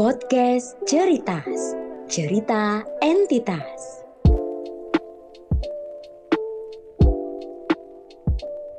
[0.00, 1.76] Podcast Ceritas,
[2.08, 4.00] cerita entitas.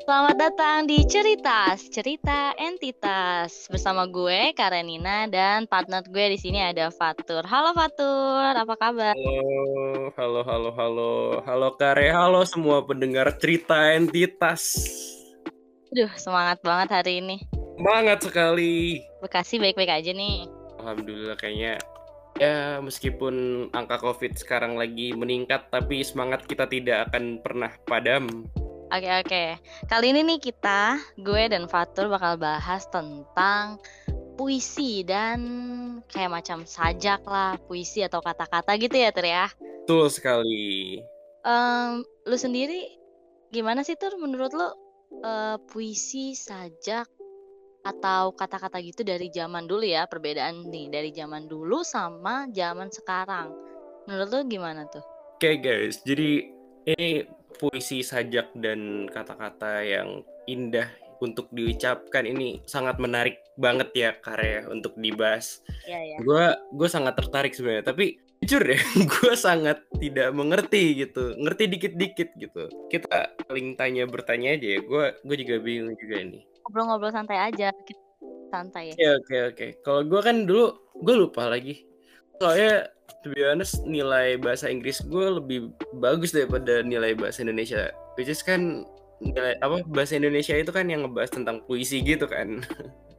[0.02, 3.70] Selamat datang di Ceritas, cerita entitas.
[3.70, 7.46] Bersama gue Karenina dan partner gue di sini ada Fatur.
[7.46, 9.14] Halo Fatur, apa kabar?
[9.14, 11.12] Halo, halo, halo, halo,
[11.46, 14.74] halo Kare, halo semua pendengar cerita entitas.
[15.94, 17.38] Aduh, semangat banget hari ini.
[17.78, 19.06] Semangat sekali.
[19.22, 20.61] Bekasi baik-baik aja nih.
[20.82, 21.78] Alhamdulillah kayaknya
[22.42, 28.50] ya meskipun angka COVID sekarang lagi meningkat tapi semangat kita tidak akan pernah padam.
[28.92, 29.44] Oke oke.
[29.88, 33.80] Kali ini nih kita, gue dan Fatur bakal bahas tentang
[34.36, 35.40] puisi dan
[36.12, 39.48] kayak macam sajak lah, puisi atau kata-kata gitu ya Tur ya.
[39.86, 41.00] Betul sekali.
[41.48, 43.00] Em, lu sendiri
[43.54, 44.68] gimana sih Tur menurut lu
[45.24, 47.08] eh, puisi, sajak
[47.82, 53.54] atau kata-kata gitu dari zaman dulu ya perbedaan nih dari zaman dulu sama zaman sekarang.
[54.06, 55.02] Menurut lu gimana tuh?
[55.38, 56.46] Oke guys, jadi
[56.86, 57.26] ini
[57.58, 60.90] puisi sajak dan kata-kata yang indah
[61.22, 65.62] untuk diucapkan ini sangat menarik banget ya karya untuk dibahas.
[65.86, 66.18] Iya ya.
[66.26, 68.82] Gue gue sangat tertarik sebenarnya, tapi jujur ya,
[69.14, 72.64] gue sangat tidak mengerti gitu, ngerti dikit-dikit gitu.
[72.90, 76.51] Kita paling tanya bertanya aja ya, gue gue juga bingung juga ini.
[76.66, 78.02] Ngobrol-ngobrol santai aja, kita
[78.52, 78.94] santai ya.
[78.94, 79.68] Oke oke oke.
[79.82, 81.88] Kalau gue kan dulu gue lupa lagi.
[82.38, 82.92] Soalnya
[83.24, 85.72] to be honest nilai bahasa Inggris gue lebih
[86.04, 87.96] bagus daripada nilai bahasa Indonesia.
[88.20, 88.84] Which is kan
[89.24, 92.60] nilai apa bahasa Indonesia itu kan yang ngebahas tentang puisi gitu kan.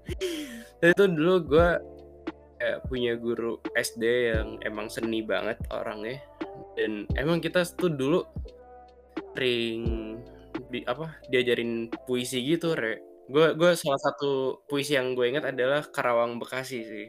[0.82, 1.68] Dan itu dulu gue
[2.58, 6.18] kayak punya guru SD yang emang seni banget orangnya.
[6.74, 8.20] Dan emang kita tuh dulu
[9.32, 9.80] sering
[10.68, 13.11] di apa diajarin puisi gitu re.
[13.32, 17.08] Gue gue salah satu puisi yang gue ingat adalah Karawang Bekasi sih.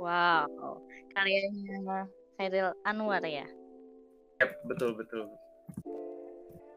[0.00, 0.80] Wow,
[1.12, 2.08] karyanya
[2.40, 3.44] Khairil Anwar ya.
[4.40, 5.28] Yap, betul betul.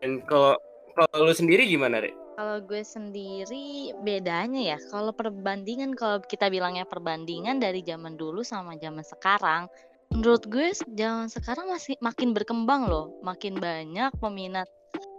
[0.04, 0.60] Dan kalau
[0.92, 2.12] kalau lu sendiri gimana, Re?
[2.36, 8.76] Kalau gue sendiri bedanya ya, kalau perbandingan kalau kita bilangnya perbandingan dari zaman dulu sama
[8.76, 9.72] zaman sekarang,
[10.12, 14.68] menurut gue zaman sekarang masih makin berkembang loh, makin banyak peminat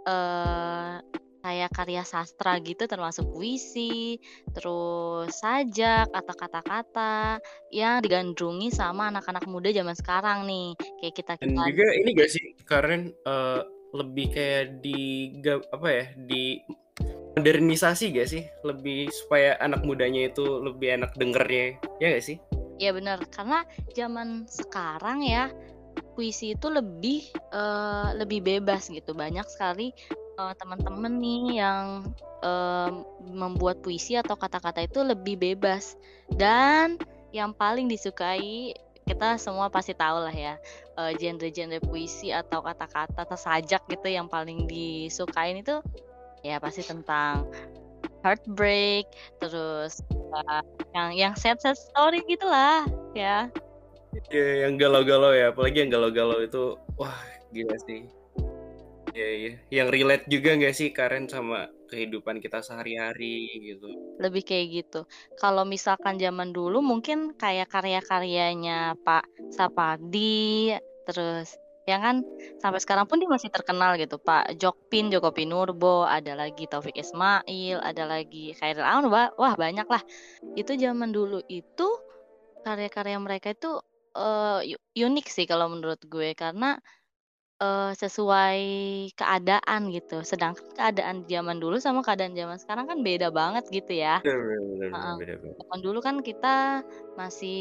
[0.05, 1.01] eh
[1.47, 4.19] kayak karya sastra gitu termasuk puisi,
[4.51, 7.39] terus sajak atau kata-kata
[7.71, 10.75] yang digandrungi sama anak-anak muda zaman sekarang nih.
[10.99, 13.61] Kayak kita Dan kita juga ini gak sih, Karen eh,
[13.95, 14.99] lebih kayak di
[15.71, 16.59] apa ya, di
[17.39, 18.43] modernisasi gak sih?
[18.67, 22.37] Lebih supaya anak mudanya itu lebih enak dengernya, ya gak sih?
[22.75, 23.63] Ya benar, karena
[23.95, 25.47] zaman sekarang ya
[26.13, 27.23] puisi itu lebih
[27.55, 29.15] eh, lebih bebas gitu.
[29.15, 29.95] Banyak sekali
[30.37, 32.05] eh, teman-teman nih yang
[32.45, 32.91] eh,
[33.25, 35.97] membuat puisi atau kata-kata itu lebih bebas.
[36.29, 37.01] Dan
[37.33, 38.73] yang paling disukai
[39.07, 40.59] kita semua pasti tahu lah ya
[40.99, 45.79] eh, genre-genre puisi atau kata-kata atau sajak gitu yang paling disukain itu
[46.43, 47.47] ya pasti tentang
[48.21, 49.07] heartbreak,
[49.39, 50.61] terus eh,
[50.91, 53.47] yang yang sad sad story gitulah ya.
[54.33, 57.15] Ya, yang galau-galau ya, apalagi yang galau-galau itu, wah
[57.53, 58.09] gila sih.
[59.17, 59.49] Iya, iya.
[59.77, 61.57] Yang relate juga nggak sih Karen sama
[61.89, 63.25] kehidupan kita sehari-hari
[63.67, 63.85] gitu.
[64.23, 64.97] Lebih kayak gitu.
[65.41, 69.23] Kalau misalkan zaman dulu mungkin kayak karya-karyanya Pak
[69.57, 70.73] Sapardi,
[71.05, 71.47] terus
[71.89, 72.15] ya kan
[72.61, 77.77] sampai sekarang pun dia masih terkenal gitu Pak Jokpin, Joko Pinurbo, ada lagi Taufik Ismail,
[77.89, 80.03] ada lagi Khairil Anwar, wah banyak lah.
[80.59, 81.83] Itu zaman dulu itu
[82.65, 83.69] karya-karya mereka itu
[84.17, 86.65] eh, u- unik sih kalau menurut gue karena
[87.57, 88.61] eh, sesuai
[89.17, 90.21] keadaan gitu.
[90.21, 94.21] Sedangkan keadaan zaman dulu sama keadaan zaman sekarang kan beda banget gitu ya.
[94.21, 95.15] Bener, bener, bener, Heeh.
[95.21, 95.55] beda banget.
[95.57, 96.55] Zaman dulu kan kita
[97.17, 97.59] masih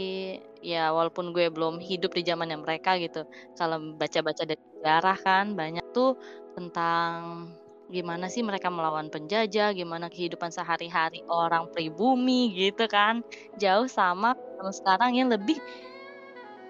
[0.60, 3.24] ya walaupun gue belum hidup di zamannya mereka gitu.
[3.56, 6.14] Kalau baca-baca dari sejarah kan banyak tuh
[6.56, 7.50] tentang
[7.86, 13.22] gimana sih mereka melawan penjajah, gimana kehidupan sehari-hari orang pribumi gitu kan.
[13.56, 15.56] Jauh sama sama sekarang yang lebih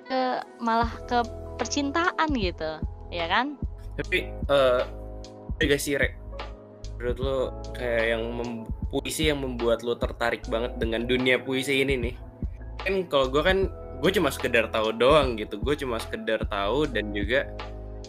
[0.07, 0.21] ke
[0.63, 1.19] malah ke
[1.59, 2.79] percintaan gitu.
[3.11, 3.57] Ya kan?
[3.97, 4.81] Tapi eh
[5.57, 6.13] ada gak sih Re?
[6.97, 7.37] Menurut lo
[7.77, 12.15] kayak yang mem- puisi yang membuat lo tertarik banget dengan dunia puisi ini nih?
[12.85, 13.69] Kan kalau gue kan
[14.01, 15.57] gue cuma sekedar tahu doang gitu.
[15.61, 17.49] Gue cuma sekedar tahu dan juga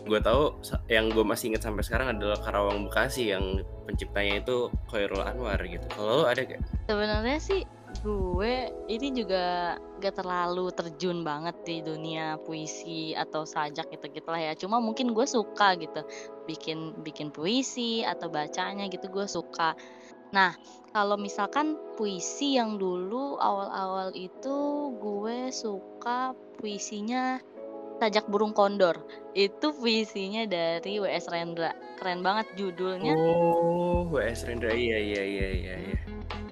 [0.07, 0.55] gue tahu
[0.88, 5.83] yang gue masih ingat sampai sekarang adalah Karawang Bekasi yang penciptanya itu Khairul Anwar gitu.
[5.91, 6.63] Kalau lo ada gak?
[6.88, 7.67] Sebenarnya sih
[8.03, 14.53] gue ini juga gak terlalu terjun banget di dunia puisi atau sajak gitu gitulah ya.
[14.53, 16.03] Cuma mungkin gue suka gitu
[16.45, 19.73] bikin bikin puisi atau bacanya gitu gue suka.
[20.35, 20.51] Nah,
[20.91, 27.39] kalau misalkan puisi yang dulu awal-awal itu gue suka puisinya
[27.97, 29.01] Sajak Burung Kondor.
[29.33, 31.33] Itu puisinya dari W.S.
[31.33, 31.73] Rendra.
[31.97, 33.17] Keren banget judulnya.
[33.17, 34.45] Oh, W.S.
[34.45, 34.69] Rendra.
[34.69, 35.97] Iya, iya, iya, iya, iya.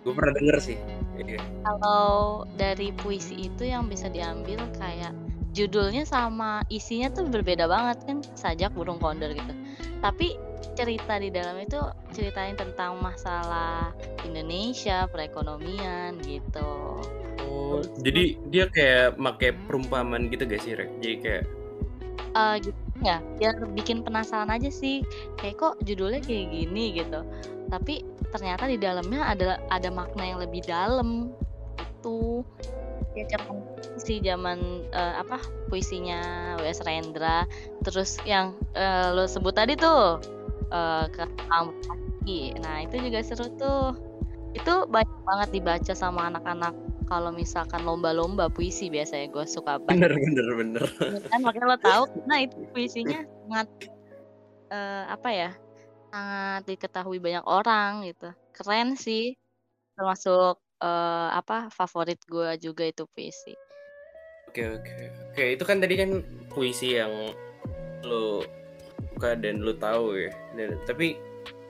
[0.01, 0.77] Gue pernah denger sih.
[1.15, 1.39] Iya.
[1.63, 5.15] Kalau dari puisi itu yang bisa diambil kayak
[5.55, 9.55] judulnya sama isinya tuh berbeda banget kan sajak burung kondor gitu
[10.03, 10.35] tapi
[10.75, 11.79] cerita di dalam itu
[12.11, 13.95] ceritain tentang masalah
[14.27, 16.99] Indonesia perekonomian gitu
[17.47, 20.91] oh jadi dia kayak make perumpamaan gitu gak sih Rek?
[20.99, 21.43] jadi kayak
[22.35, 25.07] uh, gitu ya biar bikin penasaran aja sih
[25.39, 27.23] kayak kok judulnya kayak gini gitu
[27.71, 28.03] tapi
[28.35, 31.31] ternyata di dalamnya ada ada makna yang lebih dalam.
[31.79, 32.43] Itu.
[33.15, 33.63] Ya zaman
[33.95, 34.59] si zaman
[34.91, 35.39] uh, apa
[35.71, 36.19] puisinya
[36.59, 36.83] W.S.
[36.83, 37.47] Rendra.
[37.87, 40.19] Terus yang uh, lo sebut tadi tuh
[40.75, 43.95] uh, ke kaki nah itu juga seru tuh.
[44.51, 46.75] Itu banyak banget dibaca sama anak-anak
[47.07, 50.83] kalau misalkan lomba-lomba puisi biasanya gue suka banget bener bener bener.
[51.31, 53.67] Kan makanya lo tahu nah itu puisinya sangat
[54.73, 55.49] uh, apa ya
[56.15, 59.35] sangat diketahui banyak orang gitu keren sih
[59.99, 63.51] termasuk uh, apa favorit gue juga itu puisi.
[64.47, 64.95] Oke oke
[65.35, 67.11] oke itu kan tadi kan puisi yang
[68.07, 68.47] lo
[69.15, 70.31] suka dan lo tahu ya.
[70.55, 71.19] Dan, tapi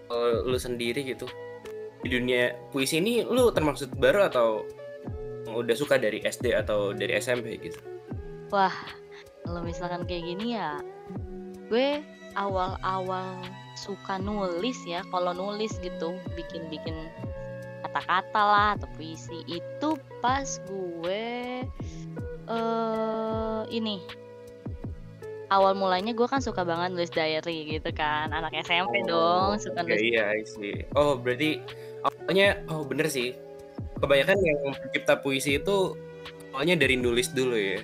[0.05, 1.25] kalau lo sendiri gitu
[2.05, 4.61] di dunia puisi ini lo termasuk baru atau
[5.49, 7.81] udah suka dari SD atau dari SMP gitu?
[8.53, 8.73] Wah
[9.41, 10.77] kalau misalkan kayak gini ya
[11.69, 12.01] gue
[12.35, 13.39] awal-awal
[13.75, 16.95] suka nulis ya kalau nulis gitu bikin-bikin
[17.83, 19.43] kata-kata lah atau puisi.
[19.47, 21.63] Itu pas gue
[22.51, 24.03] uh, ini
[25.53, 29.85] awal mulanya gue kan suka banget nulis diary gitu kan anak SMP oh, dong suka
[29.85, 31.61] nulis iya sih oh berarti
[32.05, 33.33] awalnya oh bener sih.
[33.95, 35.95] Kebanyakan yang mencipta puisi itu
[36.51, 37.79] awalnya dari nulis dulu ya?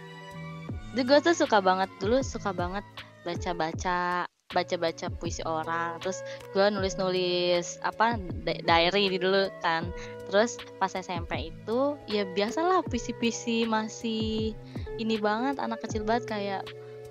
[0.91, 2.83] Gue tuh suka banget dulu suka banget
[3.23, 9.89] baca-baca baca-baca puisi orang terus gue nulis-nulis apa diary dulu kan.
[10.31, 14.55] Terus pas SMP itu ya biasalah puisi-puisi masih
[14.95, 16.63] ini banget anak kecil banget kayak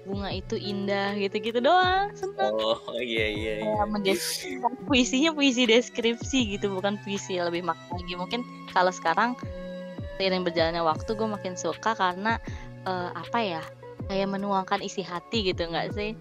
[0.08, 2.56] bunga itu indah gitu-gitu doang seneng.
[2.56, 3.84] Oh iya iya, iya.
[3.84, 4.16] Ya,
[4.88, 8.14] puisinya puisi deskripsi gitu bukan puisi lebih makna lagi.
[8.16, 8.40] Mungkin
[8.72, 9.36] kalau sekarang
[10.16, 12.40] seiring berjalannya waktu gue makin suka karena
[12.84, 13.62] uh, apa ya
[14.08, 16.12] kayak menuangkan isi hati gitu nggak sih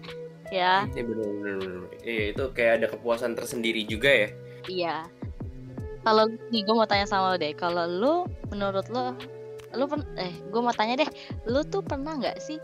[0.50, 0.84] ya.
[0.90, 1.82] Iya bener, bener, bener.
[2.02, 4.28] iya itu kayak ada kepuasan tersendiri juga ya?
[4.66, 4.96] Iya.
[6.00, 7.54] Kalau nih gue mau tanya sama lo deh.
[7.54, 8.14] Kalau lo
[8.50, 9.14] menurut lo
[9.70, 11.10] lo pen eh gue mau tanya deh.
[11.46, 12.58] Lo tuh pernah nggak sih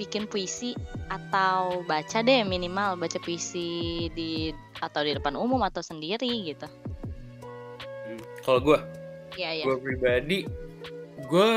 [0.00, 0.74] bikin puisi
[1.12, 4.50] atau baca deh minimal baca puisi di
[4.82, 6.66] atau di depan umum atau sendiri gitu?
[8.08, 8.78] Hmm, kalau gue
[9.38, 9.64] iya iya.
[9.64, 10.38] Gue pribadi
[11.30, 11.50] gue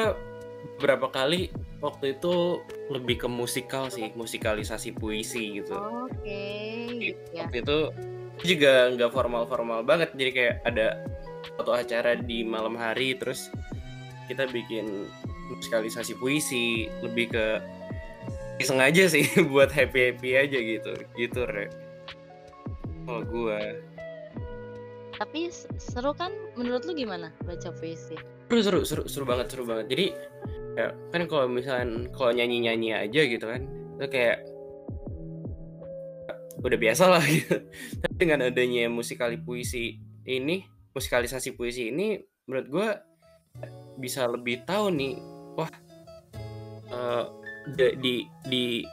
[0.80, 1.50] berapa kali
[1.82, 2.62] waktu itu
[2.92, 5.74] lebih ke musikal sih musikalisasi puisi gitu.
[5.74, 7.18] Oke okay.
[7.34, 7.46] ya.
[7.46, 7.78] waktu itu
[8.46, 10.88] juga nggak formal-formal banget jadi kayak ada
[11.56, 13.50] foto acara di malam hari terus
[14.28, 15.08] kita bikin
[15.50, 17.46] musikalisasi puisi lebih ke
[18.62, 21.72] sengaja sih buat happy happy aja gitu gitu re.
[23.06, 23.60] Kalau gue
[25.16, 25.48] tapi
[25.80, 26.32] seru kan?
[26.60, 28.20] Menurut lu gimana baca puisi?
[28.52, 29.86] Seru seru seru seru banget seru banget.
[29.92, 30.06] Jadi
[30.76, 33.64] ya kan kalau misalnya kalau nyanyi nyanyi aja gitu kan
[33.96, 34.44] itu kayak
[36.66, 37.62] udah biasa lah gitu.
[38.02, 40.66] Tapi dengan adanya musikali puisi ini
[40.96, 42.18] musikalisasi puisi ini
[42.50, 42.90] menurut gue
[44.02, 45.16] bisa lebih tahu nih
[45.56, 45.72] wah
[46.92, 47.30] uh,
[47.72, 48.84] di di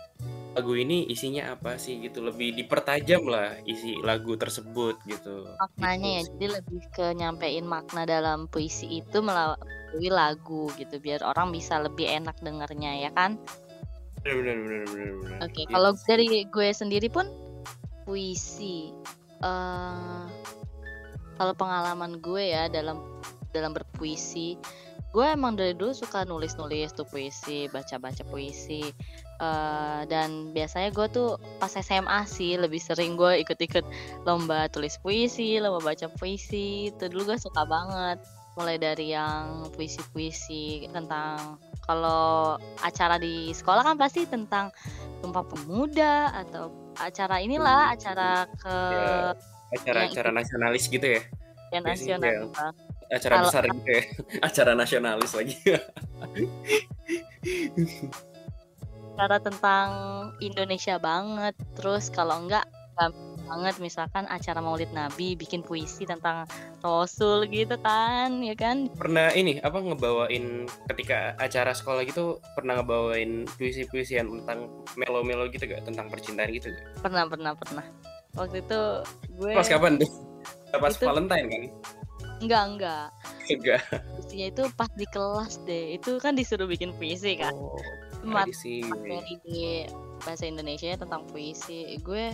[0.53, 2.21] lagu ini isinya apa sih gitu.
[2.21, 5.49] Lebih dipertajam lah isi lagu tersebut gitu.
[5.57, 9.25] Maknanya ya jadi lebih ke nyampein makna dalam puisi itu
[9.93, 13.37] melalui lagu gitu biar orang bisa lebih enak dengarnya ya kan
[14.25, 14.57] benar benar
[14.89, 17.29] benar benar oke okay, kalau dari gue sendiri pun
[18.09, 18.97] puisi
[19.45, 20.25] uh,
[21.37, 23.05] kalau pengalaman gue ya dalam
[23.53, 24.57] dalam berpuisi
[25.13, 28.97] gue emang dari dulu suka nulis-nulis tuh puisi, baca-baca puisi.
[29.37, 33.85] Uh, dan biasanya gue tuh pas SMA sih lebih sering gue ikut-ikut
[34.25, 36.89] lomba tulis puisi, lomba baca puisi.
[36.89, 38.25] Itu dulu gue suka banget.
[38.53, 41.57] Mulai dari yang puisi-puisi tentang
[41.89, 44.69] kalau acara di sekolah kan pasti tentang
[45.25, 46.69] Sumpah Pemuda atau
[47.01, 49.33] acara inilah, acara ke ya,
[49.81, 51.23] acara-acara nasionalis gitu ya.
[51.73, 52.53] Ya nasional
[53.13, 54.03] acara Kalo, besar gitu ya?
[54.49, 55.57] Acara nasionalis lagi.
[59.13, 59.89] Cara tentang
[60.41, 62.65] Indonesia banget terus kalau enggak
[63.53, 66.49] banget misalkan acara Maulid Nabi bikin puisi tentang
[66.81, 68.89] Rasul gitu kan, ya kan?
[68.97, 75.85] Pernah ini apa ngebawain ketika acara sekolah gitu pernah ngebawain puisi-puisian tentang melo-melo gitu gak
[75.85, 77.05] tentang percintaan gitu gak?
[77.05, 77.85] Pernah, pernah, pernah.
[78.33, 78.81] Waktu itu
[79.37, 80.11] gue Pas kapan tuh?
[80.73, 81.63] Pas Itu- Valentine kan?
[82.43, 83.07] enggak enggak.
[83.53, 83.83] Enggak.
[84.17, 85.95] Puisinya itu pas di kelas deh.
[86.01, 87.53] Itu kan disuruh bikin puisi kan.
[87.55, 87.77] Oh,
[88.23, 88.87] tradisi.
[88.87, 89.59] materi di
[90.23, 92.31] bahasa Indonesia tentang puisi gue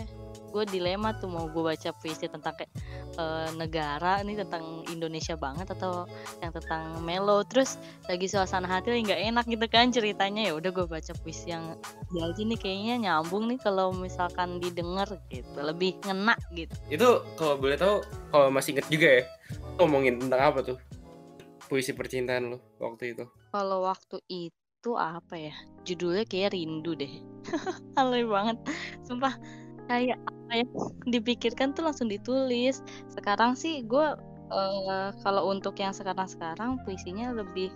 [0.49, 2.69] gue dilema tuh mau gue baca puisi tentang kayak
[3.17, 6.05] eh, negara nih tentang Indonesia banget atau
[6.41, 7.77] yang tentang melo terus
[8.09, 11.77] lagi suasana hati lagi nggak enak gitu kan ceritanya ya udah gue baca puisi yang
[12.13, 17.57] ya aja nih kayaknya nyambung nih kalau misalkan didengar gitu lebih ngena gitu Itu kalau
[17.57, 18.01] boleh tahu
[18.33, 19.23] kalau masih inget juga ya
[19.77, 20.77] ngomongin tentang apa tuh?
[21.69, 23.25] Puisi percintaan lo waktu itu.
[23.53, 27.11] kalau waktu itu apa ya judulnya kayak rindu deh.
[27.99, 28.57] Aneh banget.
[29.03, 29.35] Sumpah
[29.91, 30.65] kayak apa ya
[31.09, 32.79] dipikirkan tuh langsung ditulis.
[33.11, 34.07] Sekarang sih gue
[34.53, 37.73] eh, kalau untuk yang sekarang-sekarang puisinya lebih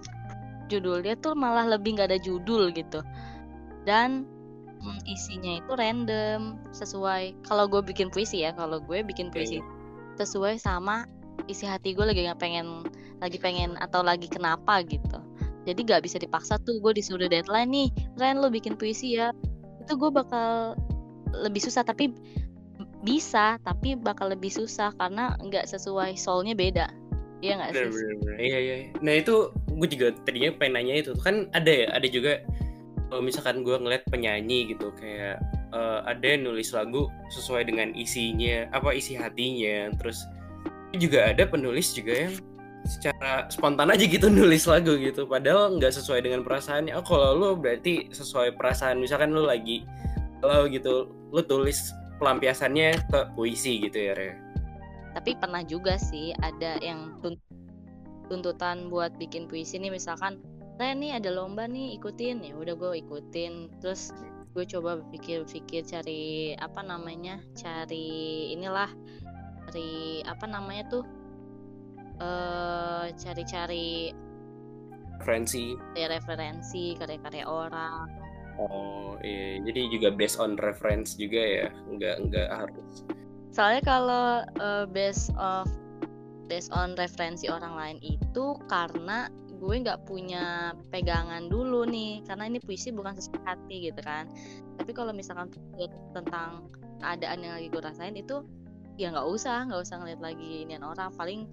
[0.71, 3.03] judulnya tuh malah lebih nggak ada judul gitu.
[3.83, 4.23] Dan
[4.79, 9.59] mm, isinya itu random sesuai kalau gue bikin puisi ya kalau gue bikin puisi
[10.13, 11.09] sesuai sama
[11.49, 12.85] isi hati gue lagi nggak pengen
[13.17, 15.19] lagi pengen atau lagi kenapa gitu
[15.63, 17.87] jadi gak bisa dipaksa tuh gue disuruh deadline nih
[18.19, 19.31] Ren lo bikin puisi ya.
[19.83, 20.75] Itu gue bakal
[21.33, 22.13] lebih susah tapi
[23.03, 26.87] bisa tapi bakal lebih susah karena nggak sesuai soulnya beda.
[27.43, 27.87] Iya nggak sih.
[28.39, 28.75] Iya, iya.
[29.03, 31.11] Nah itu gue juga tadinya pengen nanya itu.
[31.19, 32.39] Kan ada ya, ada juga
[33.11, 35.43] kalau misalkan gue ngeliat penyanyi gitu kayak
[35.75, 40.23] eh, ada yang nulis lagu sesuai dengan isinya, apa isi hatinya, terus
[40.95, 42.33] juga ada penulis juga yang
[42.83, 46.93] secara spontan aja gitu nulis lagu gitu, padahal nggak sesuai dengan perasaannya.
[46.95, 49.87] Oh kalau lu berarti sesuai perasaan, misalkan lu lagi
[50.43, 54.31] kalau gitu, lu tulis pelampiasannya ke puisi gitu ya, Re.
[55.15, 57.39] tapi pernah juga sih ada yang tun-
[58.27, 59.93] tuntutan buat bikin puisi nih.
[59.93, 60.41] Misalkan
[60.81, 62.41] Ren nih ada lomba nih ikutin.
[62.41, 63.69] Ya udah gue ikutin.
[63.77, 64.09] Terus
[64.53, 68.89] gue coba pikir-pikir cari apa namanya cari inilah
[69.69, 71.03] cari apa namanya tuh
[72.19, 74.13] eh cari-cari
[75.17, 75.71] Referensi.
[75.95, 78.05] ya, referensi karya-karya orang
[78.53, 83.01] Oh iya, jadi juga based on reference juga ya, nggak nggak harus.
[83.49, 84.27] soalnya kalau
[84.57, 85.65] eh, based of
[86.45, 89.25] based on referensi orang lain itu karena
[89.57, 94.27] gue nggak punya pegangan dulu nih karena ini puisi bukan sesuai hati gitu kan
[94.75, 95.47] tapi kalau misalkan
[96.11, 96.67] tentang
[96.99, 98.43] keadaan yang lagi gue rasain itu
[98.99, 101.47] ya nggak usah nggak usah ngeliat lagi inian orang paling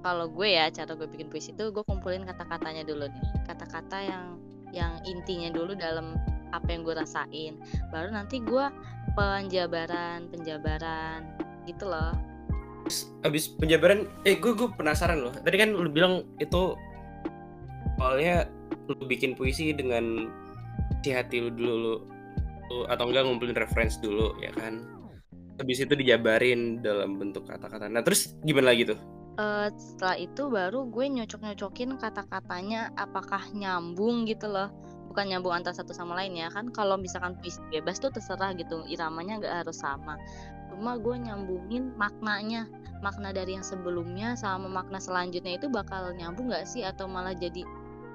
[0.00, 4.24] kalau gue ya cara gue bikin puisi itu gue kumpulin kata-katanya dulu nih kata-kata yang
[4.70, 6.16] yang intinya dulu dalam
[6.50, 7.54] apa yang gue rasain
[7.92, 8.66] baru nanti gue
[9.14, 11.26] penjabaran penjabaran
[11.68, 12.14] gitu loh
[13.22, 15.30] Abis penjabaran, eh gue gue penasaran loh.
[15.30, 16.74] Tadi kan lu bilang itu
[18.00, 18.48] awalnya
[18.90, 20.26] lu bikin puisi dengan
[21.04, 21.94] si hati lu dulu lu,
[22.72, 24.82] lu- atau enggak ngumpulin reference dulu ya kan.
[25.60, 27.86] Habis itu dijabarin dalam bentuk kata-kata.
[27.86, 28.98] Nah terus gimana lagi tuh?
[29.40, 34.68] Eh, setelah itu baru gue nyocok-nyocokin kata-katanya apakah nyambung gitu loh.
[35.08, 38.84] Bukan nyambung antara satu sama lain ya kan kalau misalkan puisi bebas tuh terserah gitu
[38.84, 40.20] iramanya nggak harus sama.
[40.68, 42.68] Cuma gue nyambungin maknanya.
[43.00, 46.84] Makna dari yang sebelumnya sama makna selanjutnya itu bakal nyambung nggak sih?
[46.84, 47.64] Atau malah jadi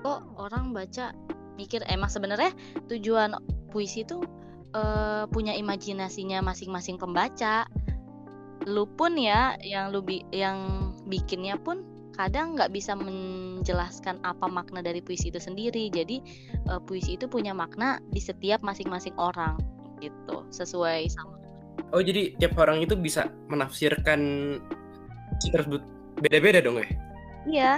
[0.06, 1.10] kok orang baca
[1.58, 2.54] mikir emang sebenarnya
[2.86, 3.34] tujuan
[3.74, 4.22] puisi itu
[4.78, 7.66] eh, punya imajinasinya masing-masing pembaca.
[8.70, 11.86] Lu pun ya yang lu yang bikinnya pun
[12.16, 16.24] kadang nggak bisa menjelaskan apa makna dari puisi itu sendiri jadi
[16.72, 19.60] eh, puisi itu punya makna di setiap masing-masing orang
[20.00, 21.36] gitu sesuai sama
[21.92, 24.20] Oh jadi tiap orang itu bisa menafsirkan
[25.44, 25.84] si tersebut
[26.24, 26.88] beda-beda dong ya?
[27.46, 27.72] iya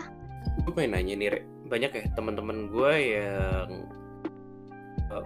[0.64, 1.40] gue pengen nanya nih Re.
[1.68, 3.70] banyak ya teman-teman gue yang
[5.12, 5.24] eh,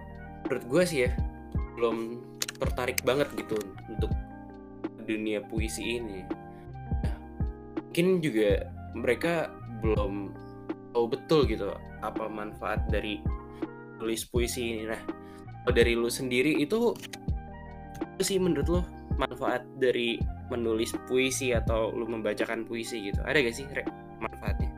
[0.48, 1.12] menurut gue sih ya
[1.78, 2.24] belum
[2.58, 3.60] tertarik banget gitu
[3.92, 4.12] untuk
[5.04, 6.26] dunia puisi ini
[7.92, 9.52] mungkin juga mereka
[9.84, 10.32] belum
[10.96, 13.20] tahu betul gitu apa manfaat dari
[14.00, 14.88] tulis puisi ini.
[14.88, 15.02] Nah
[15.68, 16.96] kalau dari lu sendiri itu
[18.00, 18.82] apa sih menurut lu
[19.20, 23.20] manfaat dari menulis puisi atau lu membacakan puisi gitu?
[23.28, 23.84] Ada gak sih Re,
[24.24, 24.72] manfaatnya?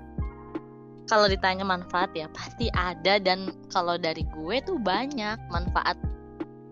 [1.06, 6.02] Kalau ditanya manfaat ya pasti ada dan kalau dari gue tuh banyak manfaat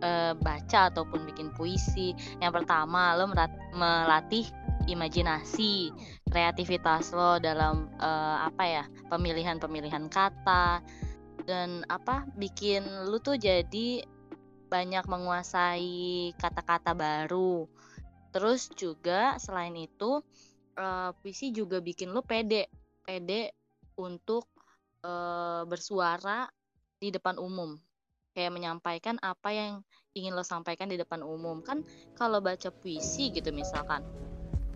[0.01, 2.17] eh, baca ataupun bikin puisi.
[2.41, 3.29] Yang pertama lo
[3.77, 4.49] melatih
[4.91, 5.89] imajinasi
[6.27, 10.83] kreativitas lo dalam eh, apa ya pemilihan-pemilihan kata
[11.45, 14.05] dan apa bikin lu tuh jadi
[14.71, 17.67] banyak menguasai kata-kata baru.
[18.31, 20.23] Terus juga selain itu
[20.79, 22.71] uh, puisi juga bikin lo pede
[23.03, 23.51] pede
[23.99, 24.47] untuk
[25.03, 26.47] uh, bersuara
[26.95, 27.75] di depan umum.
[28.31, 29.83] Kayak menyampaikan apa yang
[30.15, 31.59] ingin lo sampaikan di depan umum.
[31.59, 31.83] Kan
[32.15, 33.99] kalau baca puisi gitu misalkan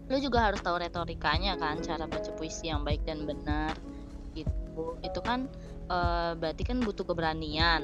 [0.06, 3.74] lo juga harus tahu retorikanya kan cara baca puisi yang baik dan benar
[4.38, 5.00] gitu.
[5.02, 5.50] Itu kan
[5.90, 7.82] uh, berarti kan butuh keberanian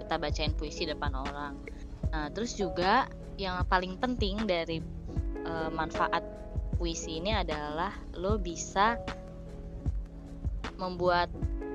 [0.00, 1.60] kita bacain puisi depan orang.
[2.08, 4.80] Nah terus juga yang paling penting dari
[5.44, 6.24] uh, manfaat
[6.80, 8.96] puisi ini adalah lo bisa
[10.76, 11.28] membuat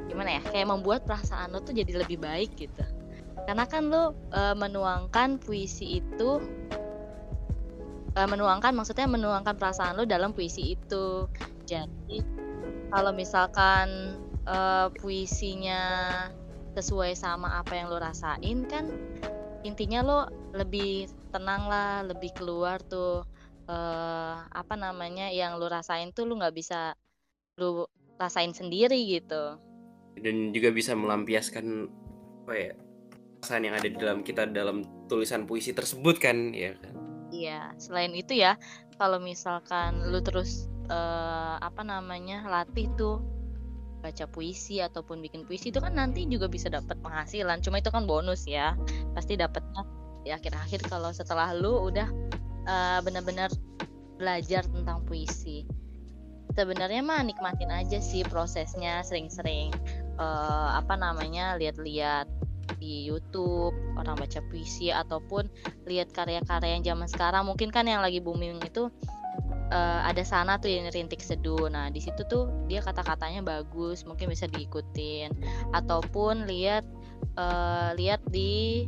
[0.10, 2.82] gimana ya kayak membuat perasaan lo tuh jadi lebih baik gitu.
[3.46, 6.61] Karena kan lo uh, menuangkan puisi itu
[8.16, 11.28] uh, menuangkan maksudnya menuangkan perasaan lo dalam puisi itu.
[11.68, 12.20] Jadi
[12.92, 15.82] kalau misalkan uh, puisinya
[16.76, 18.88] sesuai sama apa yang lo rasain kan
[19.68, 20.20] intinya lo
[20.56, 23.28] lebih tenang lah lebih keluar tuh
[23.68, 26.96] uh, apa namanya yang lo rasain tuh lo nggak bisa
[27.60, 29.58] lo rasain sendiri gitu.
[30.20, 31.88] Dan juga bisa melampiaskan
[32.44, 32.74] apa ya
[33.40, 37.01] perasaan yang ada di dalam kita dalam tulisan puisi tersebut kan ya kan
[37.32, 38.60] iya selain itu ya
[39.00, 43.18] kalau misalkan lu terus uh, apa namanya latih tuh
[44.02, 47.62] baca puisi ataupun bikin puisi itu kan nanti juga bisa dapat penghasilan.
[47.62, 48.74] Cuma itu kan bonus ya
[49.14, 49.86] pasti dapatnya
[50.26, 52.10] di akhir-akhir kalau setelah lu udah
[52.66, 53.54] uh, benar-benar
[54.18, 55.66] belajar tentang puisi.
[56.52, 59.72] Sebenarnya mah nikmatin aja sih prosesnya sering-sering
[60.20, 62.28] uh, apa namanya lihat-lihat
[62.78, 65.50] di YouTube orang baca puisi ataupun
[65.86, 67.44] lihat karya-karya yang zaman sekarang.
[67.46, 68.90] Mungkin kan yang lagi booming itu
[69.72, 71.72] uh, ada sana tuh yang rintik seduh.
[71.72, 75.32] Nah di situ tuh dia kata-katanya bagus mungkin bisa diikutin.
[75.72, 76.86] Ataupun lihat
[77.40, 78.88] uh, lihat di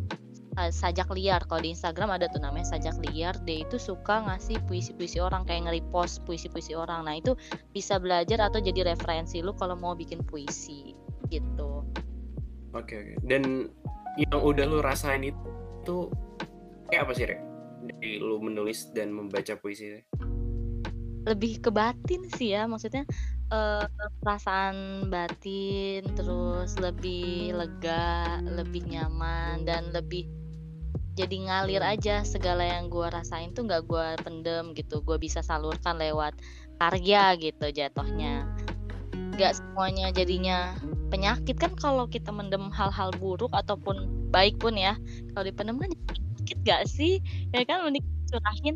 [0.60, 1.42] uh, sajak liar.
[1.48, 3.34] Kalau di Instagram ada tuh namanya sajak liar.
[3.48, 7.07] Dia itu suka ngasih puisi-puisi orang kayak nge-repost puisi-puisi orang.
[7.07, 7.33] Nah itu
[7.72, 10.94] bisa belajar atau jadi referensi lu kalau mau bikin puisi
[11.31, 11.73] gitu
[12.74, 13.14] Oke oke.
[13.25, 13.70] Dan
[14.18, 16.09] yang udah lu rasain itu
[16.90, 17.42] kayak apa sih, Rek?
[17.83, 20.01] Dari lu menulis dan membaca puisi?
[21.24, 23.07] Lebih ke batin sih ya, maksudnya
[23.53, 23.88] uh,
[24.20, 30.27] perasaan batin, terus lebih lega, lebih nyaman dan lebih
[31.14, 36.01] jadi ngalir aja segala yang gue rasain tuh nggak gue pendem gitu, gue bisa salurkan
[36.01, 36.36] lewat
[36.81, 38.50] karya gitu jatuhnya
[39.33, 40.77] nggak semuanya jadinya
[41.14, 44.98] penyakit kan kalau kita mendem hal-hal buruk ataupun baik pun ya
[45.38, 47.22] kalau dipendem kan penyakit gak sih?
[47.54, 48.02] Ya kan mending
[48.34, 48.76] curahin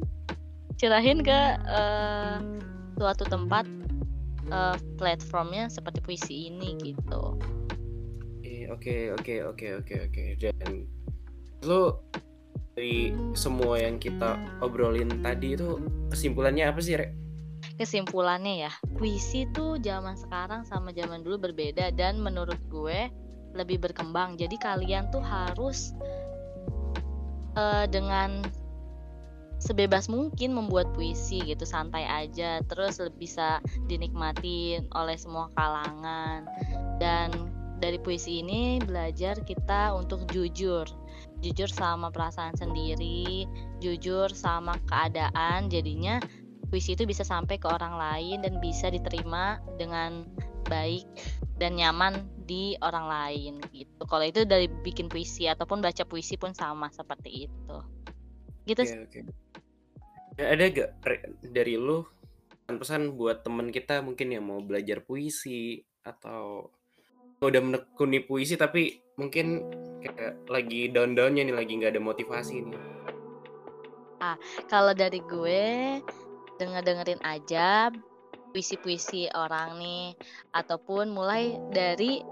[0.78, 2.38] curahin ke uh,
[3.02, 3.66] suatu tempat
[4.54, 7.42] uh, platformnya seperti puisi ini gitu.
[8.68, 10.24] Oke oke oke oke oke.
[10.38, 10.86] Dan
[11.66, 12.06] lo
[12.78, 15.82] dari semua yang kita obrolin tadi itu
[16.14, 17.27] kesimpulannya apa sih Rek?
[17.78, 23.08] Kesimpulannya ya puisi tuh zaman sekarang sama zaman dulu berbeda dan menurut gue
[23.54, 24.36] lebih berkembang.
[24.36, 25.94] Jadi kalian tuh harus
[27.58, 28.46] uh, dengan
[29.58, 33.58] sebebas mungkin membuat puisi gitu santai aja terus bisa
[33.90, 36.46] dinikmati oleh semua kalangan.
[37.02, 37.30] Dan
[37.78, 40.86] dari puisi ini belajar kita untuk jujur.
[41.42, 43.46] Jujur sama perasaan sendiri
[43.78, 46.18] jujur sama keadaan jadinya
[46.68, 50.28] puisi itu bisa sampai ke orang lain dan bisa diterima dengan
[50.68, 51.08] baik
[51.58, 54.04] dan nyaman di orang lain gitu.
[54.04, 57.78] Kalau itu dari bikin puisi ataupun baca puisi pun sama seperti itu.
[58.68, 58.84] Gitu.
[58.84, 59.24] Okay, okay.
[60.38, 60.90] Ya, ada gak
[61.42, 62.06] dari lu
[62.68, 66.68] pesan buat temen kita mungkin yang mau belajar puisi atau
[67.40, 69.66] udah menekuni puisi tapi mungkin
[70.04, 72.82] kayak lagi down-downnya nih lagi nggak ada motivasi nih.
[74.18, 76.02] Ah, kalau dari gue
[76.58, 77.94] denger dengerin aja
[78.52, 80.18] puisi-puisi orang nih
[80.56, 82.26] ataupun mulai dari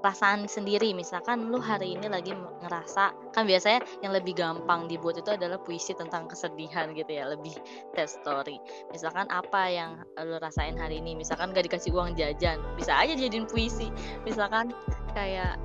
[0.00, 0.96] perasaan sendiri.
[0.96, 5.92] Misalkan lu hari ini lagi ngerasa kan biasanya yang lebih gampang dibuat itu adalah puisi
[5.92, 7.52] tentang kesedihan gitu ya lebih
[7.92, 8.56] tell story.
[8.90, 11.14] Misalkan apa yang lu rasain hari ini?
[11.14, 13.92] Misalkan gak dikasih uang jajan bisa aja jadiin puisi.
[14.24, 14.72] Misalkan
[15.12, 15.60] kayak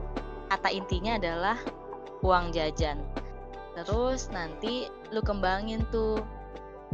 [0.51, 1.58] kata intinya adalah
[2.21, 2.99] uang jajan.
[3.75, 6.19] Terus nanti lu kembangin tuh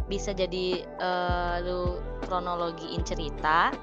[0.09, 1.81] bisa jadi uh, lu
[2.25, 3.73] kronologiin cerita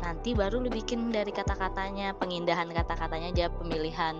[0.00, 4.16] nanti baru lu bikin dari kata-katanya pengindahan kata-katanya aja pemilihan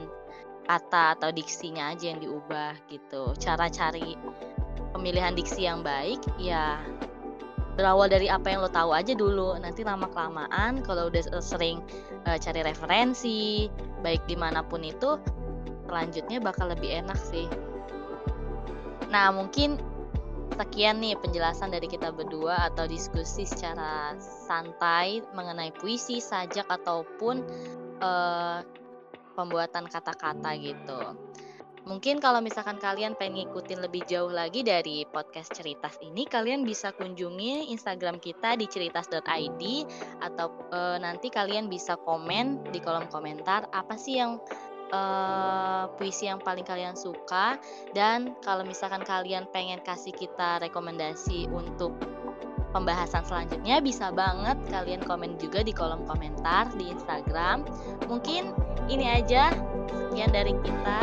[0.68, 3.34] kata atau diksinya aja yang diubah gitu.
[3.40, 4.14] Cara cari
[4.94, 6.78] pemilihan diksi yang baik ya
[7.74, 9.56] berawal dari apa yang lo tahu aja dulu.
[9.56, 11.80] Nanti lama kelamaan kalau udah sering
[12.28, 13.66] uh, cari referensi
[14.04, 15.16] baik di mana pun itu
[15.88, 17.50] selanjutnya bakal lebih enak sih.
[19.10, 19.80] Nah mungkin
[20.58, 27.42] sekian nih penjelasan dari kita berdua atau diskusi secara santai mengenai puisi, sajak ataupun
[28.02, 28.60] uh,
[29.34, 31.00] pembuatan kata-kata gitu.
[31.88, 36.92] Mungkin kalau misalkan kalian pengen ngikutin lebih jauh lagi dari podcast Ceritas ini, kalian bisa
[36.92, 39.62] kunjungi Instagram kita di ceritas.id
[40.20, 44.36] atau e, nanti kalian bisa komen di kolom komentar apa sih yang
[44.90, 45.02] e,
[45.96, 47.56] puisi yang paling kalian suka
[47.94, 51.94] dan kalau misalkan kalian pengen kasih kita rekomendasi untuk
[52.70, 57.66] pembahasan selanjutnya bisa banget kalian komen juga di kolom komentar di Instagram.
[58.06, 58.54] Mungkin
[58.86, 59.50] ini aja
[59.90, 61.00] sekian dari kita.